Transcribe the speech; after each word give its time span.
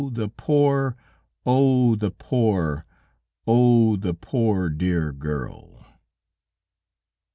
the 0.13 0.27
poor, 0.29 0.95
oh! 1.45 1.93
the 1.95 2.09
poor, 2.09 2.85
oh! 3.45 3.95
the 3.95 4.15
poor, 4.15 4.67
dear 4.67 5.11
girl! 5.11 5.85